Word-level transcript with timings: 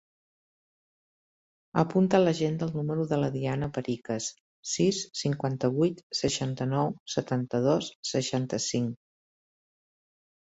Apunta 1.81 2.17
a 2.19 2.21
l'agenda 2.21 2.65
el 2.67 2.71
número 2.77 3.03
de 3.11 3.19
la 3.23 3.27
Diana 3.35 3.67
Pericas: 3.75 4.29
sis, 4.71 5.01
cinquanta-vuit, 5.21 6.01
seixanta-nou, 6.21 6.91
setanta-dos, 7.17 7.91
seixanta-cinc. 8.13 8.97